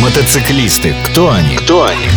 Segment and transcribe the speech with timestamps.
[0.00, 0.94] Мотоциклисты.
[1.04, 1.56] Кто они?
[1.56, 2.08] Кто они?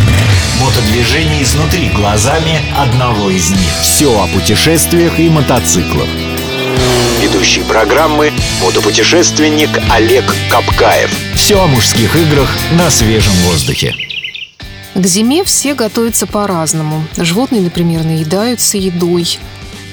[0.62, 3.60] Мотодвижение изнутри глазами одного из них.
[3.82, 6.08] Все о путешествиях и мотоциклах.
[7.22, 11.12] Ведущий программы мотопутешественник Олег Капкаев.
[11.36, 13.94] Все о мужских играх на свежем воздухе.
[14.96, 17.06] К зиме все готовятся по-разному.
[17.18, 19.40] Животные, например, наедаются едой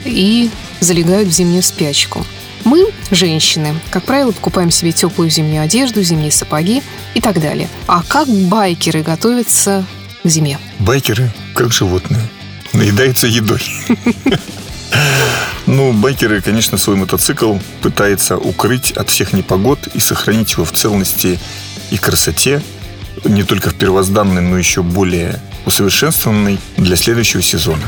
[0.04, 0.48] и
[0.78, 2.24] залегают в зимнюю спячку.
[2.64, 6.82] Мы, женщины, как правило, покупаем себе теплую зимнюю одежду, зимние сапоги
[7.14, 7.68] и так далее.
[7.86, 9.84] А как байкеры готовятся
[10.22, 10.58] к зиме?
[10.78, 12.22] Байкеры, как животные,
[12.72, 13.62] наедаются едой.
[15.66, 21.38] Ну, байкеры, конечно, свой мотоцикл пытаются укрыть от всех непогод и сохранить его в целости
[21.90, 22.60] и красоте,
[23.24, 27.82] не только в первозданной, но еще более усовершенствованной для следующего сезона.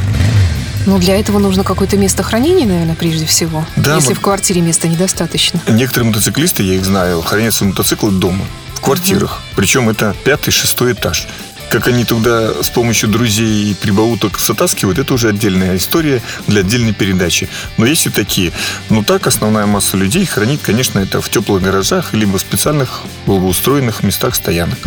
[0.87, 3.65] Ну, для этого нужно какое-то место хранения, наверное, прежде всего.
[3.77, 5.61] Да, если мы- в квартире места недостаточно.
[5.69, 9.41] Некоторые мотоциклисты, я их знаю, хранят свои мотоциклы дома, в квартирах.
[9.55, 11.27] Причем это пятый, шестой этаж.
[11.71, 16.93] Как они туда с помощью друзей и прибауток сотаскивают, это уже отдельная история для отдельной
[16.93, 17.49] передачи.
[17.79, 18.53] Но есть и такие.
[18.91, 24.03] Но так основная масса людей хранит, конечно, это в теплых гаражах, либо в специальных благоустроенных
[24.03, 24.79] местах стоянок.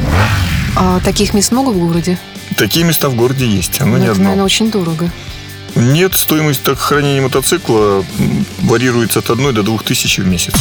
[0.75, 2.19] А таких мест много в городе?
[2.57, 4.23] Такие места в городе есть, оно Ну, не это, одно.
[4.25, 5.09] наверное, очень дорого.
[5.75, 8.05] Нет, стоимость так хранения мотоцикла
[8.61, 10.53] варьируется от 1 до 2 тысяч в месяц.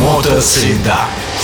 [0.00, 0.98] Мотосреда.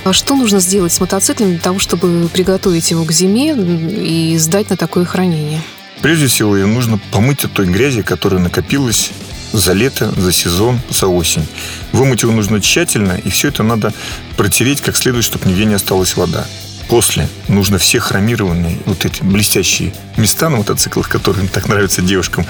[0.05, 4.70] А что нужно сделать с мотоциклом для того, чтобы приготовить его к зиме и сдать
[4.70, 5.62] на такое хранение?
[6.00, 9.10] Прежде всего, ее нужно помыть от той грязи, которая накопилась
[9.52, 11.46] за лето, за сезон, за осень.
[11.92, 13.92] Вымыть его нужно тщательно, и все это надо
[14.36, 16.46] протереть как следует, чтобы нигде не осталась вода.
[16.88, 22.47] После нужно все хромированные, вот эти блестящие места на мотоциклах, которые так нравятся девушкам,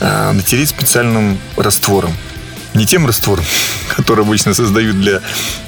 [0.00, 2.16] а, натереть специальным раствором.
[2.74, 3.44] Не тем раствором,
[3.96, 5.20] который обычно создают для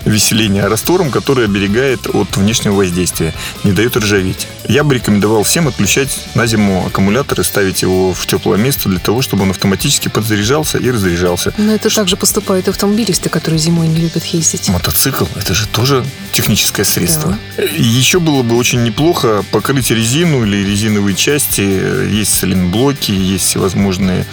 [0.05, 4.47] веселения, а раствором, который оберегает от внешнего воздействия, не дает ржаветь.
[4.67, 8.99] Я бы рекомендовал всем отключать на зиму аккумулятор и ставить его в теплое место для
[8.99, 11.53] того, чтобы он автоматически подзаряжался и разряжался.
[11.59, 14.69] Но это также поступают автомобилисты, которые зимой не любят ездить.
[14.69, 17.39] Мотоцикл– это же тоже техническое средство.
[17.59, 21.61] И Еще было бы очень неплохо покрыть резину или резиновые части.
[21.61, 24.27] Есть сайлентблоки, есть всевозможные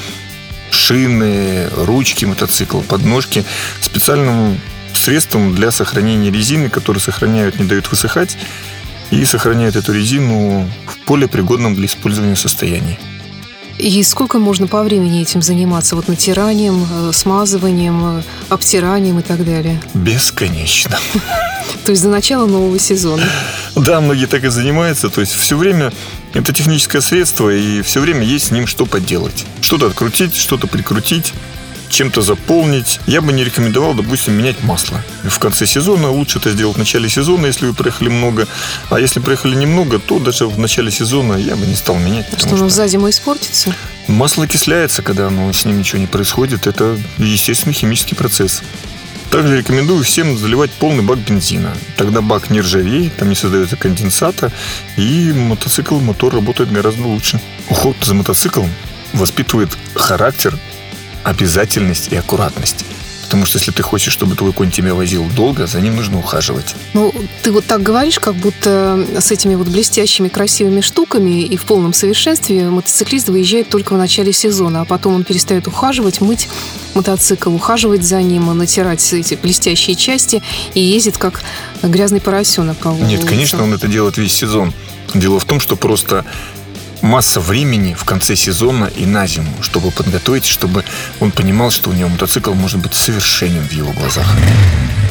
[0.71, 3.43] шины, ручки мотоцикла, подножки
[3.81, 4.59] специальным
[4.93, 8.37] средством для сохранения резины, которые сохраняют, не дают высыхать
[9.09, 12.99] и сохраняют эту резину в более пригодном для использования состоянии.
[13.81, 15.95] И сколько можно по времени этим заниматься?
[15.95, 19.81] Вот натиранием, э, смазыванием, э, обтиранием и так далее.
[19.95, 20.99] Бесконечно.
[21.85, 23.23] То есть до начала нового сезона.
[23.75, 25.09] Да, многие так и занимаются.
[25.09, 25.91] То есть все время
[26.35, 29.45] это техническое средство, и все время есть с ним что поделать.
[29.61, 31.33] Что-то открутить, что-то прикрутить,
[31.91, 32.99] чем-то заполнить.
[33.05, 35.03] Я бы не рекомендовал, допустим, менять масло.
[35.23, 38.47] В конце сезона лучше это сделать в начале сезона, если вы проехали много.
[38.89, 42.27] А если проехали немного, то даже в начале сезона я бы не стал менять.
[42.37, 43.75] Что оно за зиму испортится?
[44.07, 46.67] Масло окисляется, когда оно, с ним ничего не происходит.
[46.67, 48.63] Это естественный химический процесс.
[49.29, 51.73] Также рекомендую всем заливать полный бак бензина.
[51.95, 54.51] Тогда бак не ржавеет, там не создается конденсата,
[54.97, 57.39] и мотоцикл, мотор работает гораздо лучше.
[57.69, 58.69] Уход за мотоциклом
[59.13, 60.57] воспитывает характер,
[61.23, 62.85] обязательность и аккуратность.
[63.31, 66.75] Потому что если ты хочешь, чтобы твой конь тебя возил долго, за ним нужно ухаживать.
[66.93, 71.63] Ну, ты вот так говоришь, как будто с этими вот блестящими красивыми штуками и в
[71.63, 76.49] полном совершенстве мотоциклист выезжает только в начале сезона, а потом он перестает ухаживать, мыть
[76.93, 80.43] мотоцикл, ухаживать за ним, натирать эти блестящие части
[80.73, 81.41] и ездит как
[81.83, 83.27] грязный поросенок по Нет, улице.
[83.27, 84.73] конечно, он это делает весь сезон.
[85.13, 86.25] Дело в том, что просто
[87.01, 90.83] масса времени в конце сезона и на зиму, чтобы подготовить, чтобы
[91.19, 94.27] он понимал, что у него мотоцикл может быть совершенен в его глазах.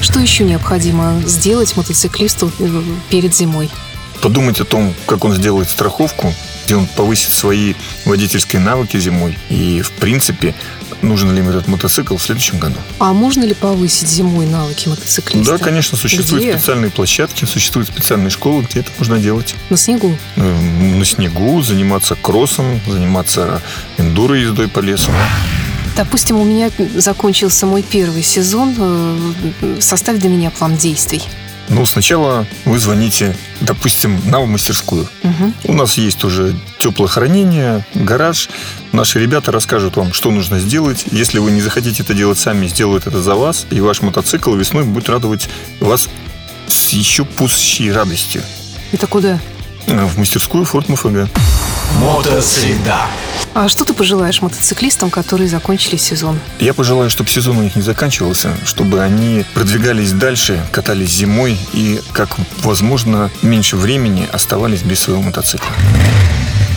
[0.01, 3.71] Что еще необходимо сделать мотоциклисту э, перед зимой?
[4.23, 6.35] Подумать о том, как он сделает страховку,
[6.65, 7.75] где он повысит свои
[8.05, 9.37] водительские навыки зимой.
[9.49, 10.55] И, в принципе,
[11.03, 12.77] нужен ли ему этот мотоцикл в следующем году.
[12.99, 15.59] А можно ли повысить зимой навыки мотоциклиста?
[15.59, 16.57] Да, конечно, существуют Где?
[16.57, 19.55] специальные площадки, существуют специальные школы, где это можно делать.
[19.71, 20.15] На снегу?
[20.37, 23.63] Э, На снегу, заниматься кроссом, заниматься
[23.99, 25.11] эндуро ездой по лесу.
[25.97, 28.75] Допустим, у меня закончился мой первый сезон.
[28.79, 31.23] э, Составь для меня план действий.
[31.71, 35.09] Ну, сначала вы звоните, допустим, на мастерскую.
[35.23, 35.55] Мгм.
[35.65, 38.49] У нас есть уже теплое хранение, гараж.
[38.91, 41.05] Наши ребята расскажут вам, что нужно сделать.
[41.13, 43.67] Если вы не захотите это делать сами, сделают это за вас.
[43.71, 46.09] И ваш мотоцикл весной будет радовать вас
[46.67, 48.43] с еще пущей радостью.
[48.91, 49.39] Это куда?
[49.87, 51.29] В мастерскую Форт МФГ.
[51.99, 53.07] Мотосреда.
[53.53, 56.39] А что ты пожелаешь мотоциклистам, которые закончили сезон?
[56.61, 62.01] Я пожелаю, чтобы сезон у них не заканчивался, чтобы они продвигались дальше, катались зимой и,
[62.13, 62.31] как
[62.63, 65.71] возможно, меньше времени оставались без своего мотоцикла.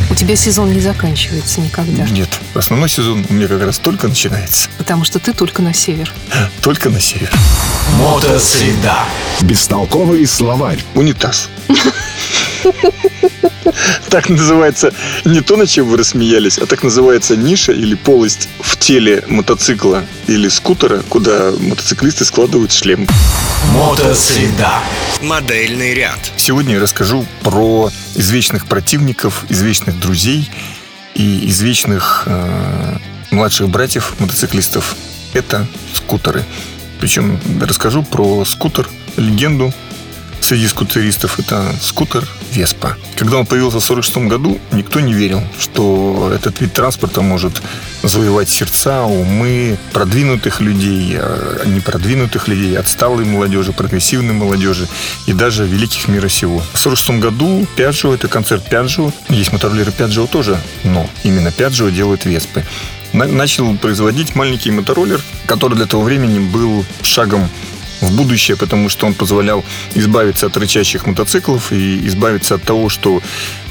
[0.10, 2.04] У тебя сезон не заканчивается никогда.
[2.04, 4.70] Нет, основной сезон у меня как раз только начинается.
[4.78, 6.12] Потому что ты только на север.
[6.62, 7.32] Только на север.
[7.98, 8.98] Мотосреда.
[9.42, 10.84] Бестолковый словарь.
[10.96, 11.50] Унитаз.
[14.10, 14.94] Так называется
[15.26, 20.06] не то, на чем вы рассмеялись, а так называется ниша или полость в теле мотоцикла
[20.28, 23.08] или скутера, куда мотоциклисты складывают шлем.
[23.72, 24.72] Мотосреда.
[25.22, 26.20] Модельный ряд.
[26.38, 30.50] Сегодня я расскажу про извечных противников, извечных друзей
[31.16, 32.98] и извечных э,
[33.32, 34.96] младших братьев мотоциклистов.
[35.34, 36.44] Это скутеры.
[37.00, 38.88] Причем расскажу про скутер,
[39.18, 39.74] легенду
[40.44, 41.40] среди скутеристов.
[41.40, 42.98] Это скутер Веспа.
[43.16, 47.62] Когда он появился в 1946 году, никто не верил, что этот вид транспорта может
[48.04, 54.88] завоевать сердца, умы продвинутых людей, а не продвинутых людей, отсталой молодежи, прогрессивной молодежи
[55.26, 56.60] и даже великих мира сего.
[56.60, 62.26] В 1946 году Пяджо, это концерт Пяджо, есть мотороллеры Пяджо тоже, но именно Пяджо делают
[62.26, 62.64] Веспы
[63.14, 67.48] начал производить маленький мотороллер, который для того времени был шагом
[68.04, 69.64] в будущее, потому что он позволял
[69.96, 73.22] избавиться от рычащих мотоциклов и избавиться от того, что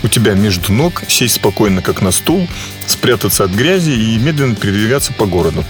[0.02, 2.49] у тебя между ног сесть спокойно, как на стул,
[2.87, 5.64] спрятаться от грязи и медленно передвигаться по городу.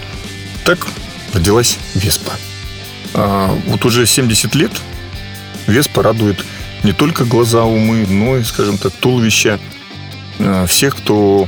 [0.65, 0.87] Так
[1.33, 2.31] родилась Веспа.
[3.13, 4.71] А вот уже 70 лет
[5.67, 6.43] Веспа радует
[6.83, 9.59] не только глаза, умы, но и, скажем так, туловища
[10.39, 11.47] а, всех, кто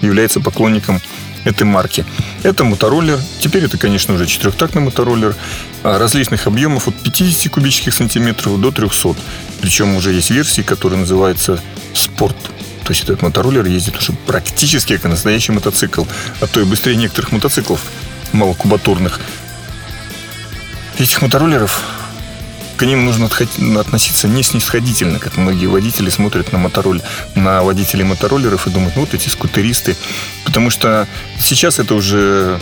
[0.00, 1.00] является поклонником
[1.44, 2.04] этой марки.
[2.42, 3.18] Это мотороллер.
[3.40, 5.36] Теперь это, конечно, уже четырехтактный мотороллер
[5.82, 9.14] различных объемов от 50 кубических сантиметров до 300.
[9.60, 11.60] Причем уже есть версии, которые называются
[11.94, 12.36] спорт.
[12.84, 16.04] То есть этот мотороллер ездит уже практически как настоящий мотоцикл,
[16.40, 17.80] а то и быстрее некоторых мотоциклов
[18.32, 19.20] малокубатурных.
[20.98, 21.80] Этих мотороллеров
[22.76, 23.28] к ним нужно
[23.78, 27.00] относиться не снисходительно, как многие водители смотрят на мотороль,
[27.36, 29.96] на водителей мотороллеров и думают, ну вот эти скутеристы.
[30.44, 31.06] Потому что
[31.38, 32.60] сейчас это уже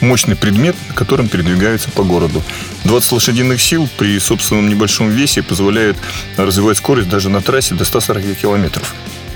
[0.00, 2.42] мощный предмет, на котором передвигаются по городу.
[2.84, 5.96] 20 лошадиных сил при собственном небольшом весе позволяют
[6.36, 8.94] развивать скорость даже на трассе до 140 километров.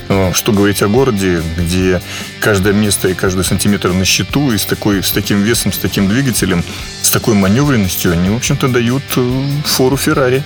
[0.09, 2.03] Э, что говорить о городе, где
[2.41, 6.09] каждое место и каждый сантиметр на счету, и с, такой, с таким весом, с таким
[6.09, 6.65] двигателем,
[7.03, 10.43] с такой маневренностью, они, в общем-то, дают э, фору Феррари.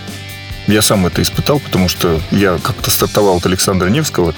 [0.66, 4.34] Я сам это испытал, потому что я как-то стартовал от Александра Невского,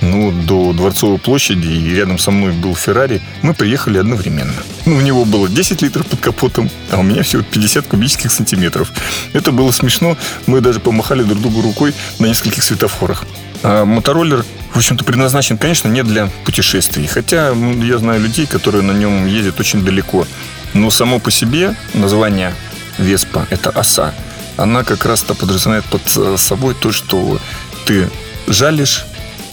[0.00, 4.54] ну, до Дворцовой площади, и рядом со мной был Феррари, мы приехали одновременно.
[4.86, 8.92] Ну, у него было 10 литров под капотом, а у меня всего 50 кубических сантиметров.
[9.32, 10.16] Это было смешно,
[10.46, 13.24] мы даже помахали друг другу рукой на нескольких светофорах.
[13.62, 17.06] А мотороллер, в общем-то, предназначен, конечно, не для путешествий.
[17.06, 17.52] Хотя
[17.82, 20.26] я знаю людей, которые на нем ездят очень далеко.
[20.72, 22.54] Но само по себе название
[22.96, 24.14] Веспа– это оса.
[24.56, 27.38] Она как раз-то подразумевает под собой то, что
[27.86, 28.08] ты
[28.46, 29.04] жалишь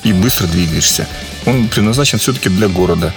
[0.07, 1.07] и быстро двигаешься.
[1.45, 3.13] Он предназначен все-таки для города.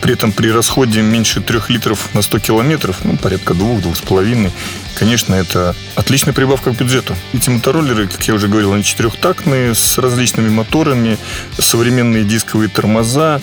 [0.00, 4.52] При этом при расходе меньше 3 литров на 100 километров, ну, порядка 2-2,5,
[4.94, 7.16] конечно, это отличная прибавка к бюджету.
[7.32, 11.18] Эти мотороллеры, как я уже говорил, они четырехтактные, с различными моторами,
[11.58, 13.40] современные дисковые тормоза,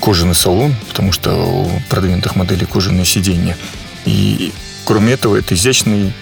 [0.00, 3.56] кожаный салон, потому что у продвинутых моделей кожаные сиденья.
[4.04, 4.52] И
[4.84, 6.12] кроме этого, это изящный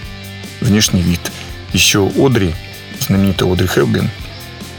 [0.61, 1.31] внешний вид.
[1.73, 2.55] Еще Одри,
[2.99, 4.09] знаменитая Одри Хелбин,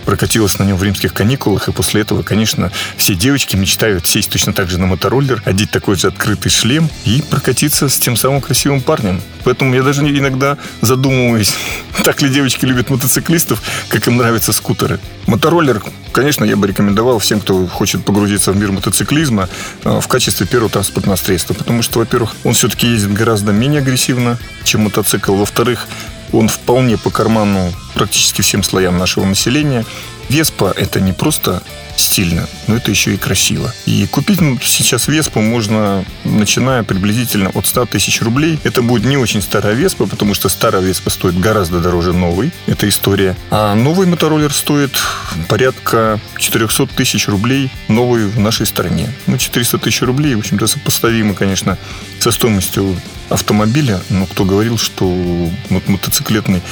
[0.08, 4.54] прокатилась на нем в римских каникулах, и после этого, конечно, все девочки мечтают сесть точно
[4.54, 8.80] так же на мотороллер, одеть такой же открытый шлем и прокатиться с тем самым красивым
[8.80, 9.20] парнем.
[9.44, 11.52] Поэтому я даже иногда задумываюсь,
[12.04, 13.60] так ли девочки любят мотоциклистов,
[13.90, 14.98] как им нравятся скутеры.
[15.26, 19.50] Мотороллер, конечно, я бы рекомендовал всем, кто хочет погрузиться в мир мотоциклизма
[19.84, 21.52] э, в качестве первого транспортного средства.
[21.52, 25.34] Потому что, во-первых, он все-таки ездит гораздо менее агрессивно, чем мотоцикл.
[25.34, 25.86] Во-вторых,
[26.32, 29.84] он вполне по карману практически всем слоям нашего населения.
[30.28, 31.62] Веспа– это не просто
[31.96, 33.72] стильно, но это еще и красиво.
[33.86, 38.58] И купить ну, сейчас Веспу можно, начиная приблизительно от 100 тысяч рублей.
[38.64, 42.52] Это будет не очень старая Веспа, потому что старая Веспа стоит гораздо дороже новой.
[42.66, 43.36] Это история.
[43.50, 44.98] А новый мотороллер стоит
[45.48, 49.12] порядка 400 тысяч рублей новый в нашей стране.
[49.26, 51.78] Ну, 400 тысяч рублей, в общем-то, сопоставимо, конечно,
[52.20, 52.96] со стоимостью
[53.28, 54.00] автомобиля.
[54.10, 55.04] Но кто говорил, что
[55.68, 56.62] мотоциклетный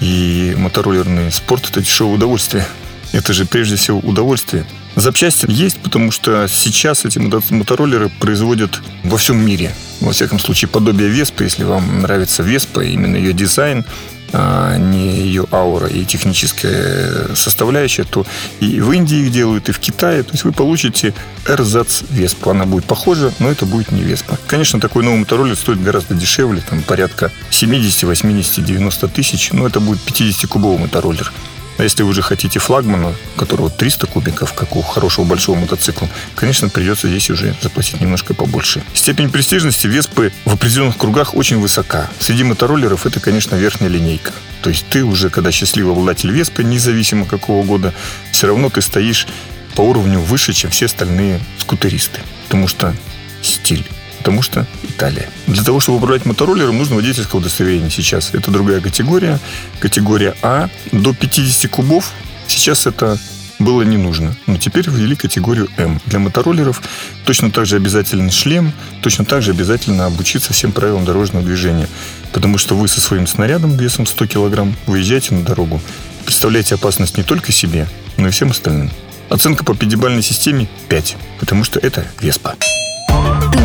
[0.00, 2.66] и мотороллерный спорт– это дешевое удовольствие.
[3.12, 4.66] Это же прежде всего удовольствие.
[4.96, 9.74] Запчасти есть, потому что сейчас эти мотороллеры производят во всем мире.
[10.00, 13.84] Во всяком случае, подобие Веспы, если вам нравится Веспа, именно ее дизайн,
[14.32, 18.26] а не ее аура и техническая составляющая, то
[18.60, 20.22] и в Индии их делают, и в Китае.
[20.22, 21.14] То есть вы получите
[21.46, 22.50] эрзац Веспа.
[22.50, 24.38] Она будет похожа, но это будет не Веспа.
[24.46, 29.80] Конечно, такой новый мотороллер стоит гораздо дешевле, там порядка 70, 80, 90 тысяч, но это
[29.80, 31.32] будет 50-кубовый мотороллер.
[31.78, 36.68] А если вы уже хотите флагмана, которого 300 кубиков, как у хорошего большого мотоцикла, конечно,
[36.68, 38.82] придется здесь уже заплатить немножко побольше.
[38.94, 42.10] Степень престижности Веспы в определенных кругах очень высока.
[42.18, 44.32] Среди мотороллеров это, конечно, верхняя линейка.
[44.60, 47.94] То есть ты уже, когда счастливый обладатель Веспы, независимо какого года,
[48.32, 49.28] все равно ты стоишь
[49.76, 52.20] по уровню выше, чем все остальные скутеристы.
[52.48, 52.92] Потому что
[53.40, 53.86] стиль
[54.18, 55.28] потому что Италия.
[55.46, 58.34] Для того, чтобы управлять мотороллером, нужно водительское удостоверение сейчас.
[58.34, 59.38] Это другая категория.
[59.80, 60.68] Категория А.
[60.92, 62.12] До 50 кубов.
[62.46, 63.18] Сейчас это
[63.58, 64.36] было не нужно.
[64.46, 66.00] Но теперь ввели категорию М.
[66.06, 66.82] Для мотороллеров
[67.24, 68.72] точно так же обязателен шлем,
[69.02, 71.88] точно так же обязательно обучиться всем правилам дорожного движения.
[72.32, 75.80] Потому что вы со своим снарядом весом 100 килограмм выезжаете на дорогу.
[76.24, 78.90] Представляете опасность не только себе, но и всем остальным.
[79.28, 82.54] Оценка по пятибалльной системе 5, потому что это Веспа.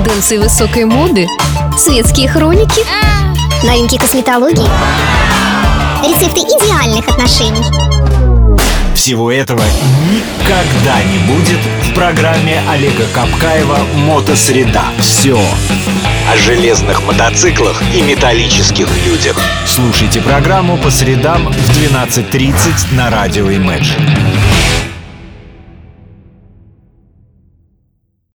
[0.04, 1.28] Тенденции высокой моды,
[1.78, 2.82] светские хроники,
[3.66, 4.68] Новинки косметологии.
[6.06, 7.64] Рецепты идеальных отношений.
[8.96, 9.64] Всего этого
[10.12, 14.84] никогда не будет в программе Олега Капкаева «Мотосреда».
[15.00, 15.40] Все.
[16.30, 19.40] О железных мотоциклах и металлических людях.
[19.66, 24.73] Слушайте программу по средам в 12.30 на радио Imagine.